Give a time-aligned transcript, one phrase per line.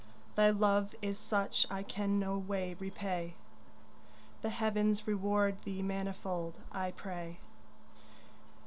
[0.33, 3.35] Thy love is such I can no way repay,
[4.41, 7.37] The heavens reward thee manifold, I pray.